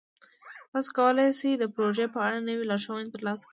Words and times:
تاسو 0.71 0.89
کولی 0.97 1.27
شئ 1.39 1.51
د 1.57 1.63
پروژې 1.75 2.05
په 2.13 2.19
اړه 2.27 2.39
نوې 2.47 2.63
لارښوونې 2.69 3.09
ترلاسه 3.15 3.43
کړئ. 3.45 3.49